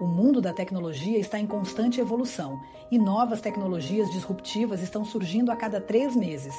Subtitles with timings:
[0.00, 2.58] O mundo da tecnologia está em constante evolução
[2.90, 6.54] e novas tecnologias disruptivas estão surgindo a cada três meses.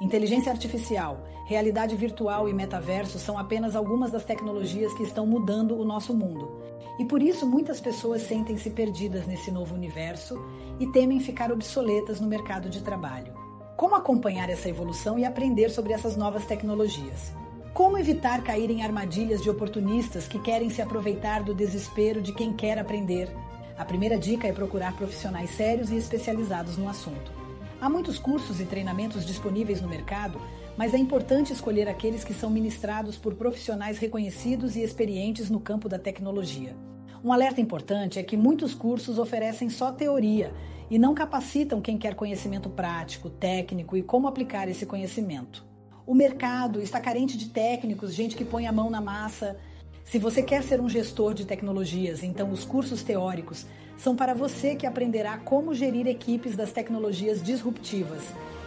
[0.00, 5.84] Inteligência artificial, realidade virtual e metaverso são apenas algumas das tecnologias que estão mudando o
[5.84, 6.60] nosso mundo.
[6.96, 10.40] E por isso muitas pessoas sentem-se perdidas nesse novo universo
[10.78, 13.34] e temem ficar obsoletas no mercado de trabalho.
[13.76, 17.32] Como acompanhar essa evolução e aprender sobre essas novas tecnologias?
[17.76, 22.50] Como evitar cair em armadilhas de oportunistas que querem se aproveitar do desespero de quem
[22.50, 23.28] quer aprender?
[23.76, 27.30] A primeira dica é procurar profissionais sérios e especializados no assunto.
[27.78, 30.40] Há muitos cursos e treinamentos disponíveis no mercado,
[30.74, 35.86] mas é importante escolher aqueles que são ministrados por profissionais reconhecidos e experientes no campo
[35.86, 36.74] da tecnologia.
[37.22, 40.50] Um alerta importante é que muitos cursos oferecem só teoria
[40.90, 45.75] e não capacitam quem quer conhecimento prático, técnico e como aplicar esse conhecimento.
[46.06, 49.56] O mercado está carente de técnicos, gente que põe a mão na massa.
[50.04, 54.76] Se você quer ser um gestor de tecnologias, então os cursos teóricos são para você
[54.76, 58.22] que aprenderá como gerir equipes das tecnologias disruptivas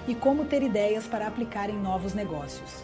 [0.06, 2.84] e como ter ideias para aplicar em novos negócios.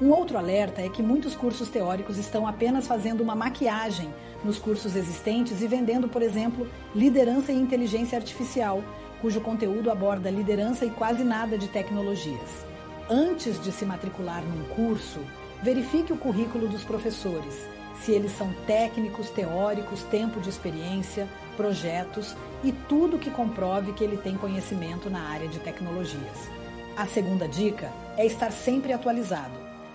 [0.00, 4.08] Um outro alerta é que muitos cursos teóricos estão apenas fazendo uma maquiagem
[4.44, 8.84] nos cursos existentes e vendendo, por exemplo, liderança e inteligência artificial,
[9.20, 12.75] cujo conteúdo aborda liderança e quase nada de tecnologias.
[13.08, 15.20] Antes de se matricular num curso,
[15.62, 17.54] verifique o currículo dos professores,
[18.00, 22.34] se eles são técnicos, teóricos, tempo de experiência, projetos
[22.64, 26.50] e tudo que comprove que ele tem conhecimento na área de tecnologias.
[26.96, 29.54] A segunda dica é estar sempre atualizado.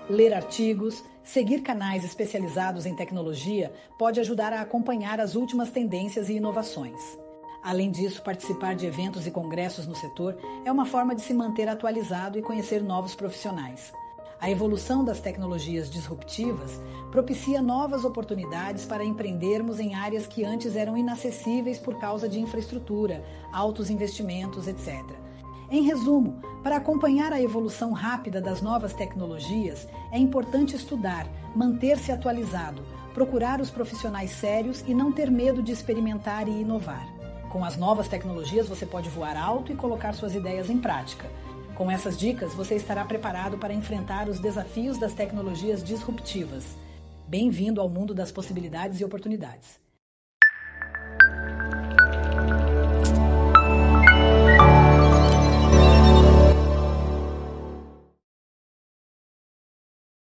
[0.09, 6.37] Ler artigos, seguir canais especializados em tecnologia pode ajudar a acompanhar as últimas tendências e
[6.37, 7.01] inovações.
[7.63, 11.69] Além disso, participar de eventos e congressos no setor é uma forma de se manter
[11.69, 13.93] atualizado e conhecer novos profissionais.
[14.39, 20.97] A evolução das tecnologias disruptivas propicia novas oportunidades para empreendermos em áreas que antes eram
[20.97, 23.23] inacessíveis por causa de infraestrutura,
[23.53, 25.05] altos investimentos, etc.
[25.69, 32.83] Em resumo, para acompanhar a evolução rápida das novas tecnologias, é importante estudar, manter-se atualizado,
[33.13, 37.20] procurar os profissionais sérios e não ter medo de experimentar e inovar.
[37.51, 41.29] Com as novas tecnologias, você pode voar alto e colocar suas ideias em prática.
[41.75, 46.63] Com essas dicas, você estará preparado para enfrentar os desafios das tecnologias disruptivas.
[47.27, 49.81] Bem-vindo ao mundo das possibilidades e oportunidades.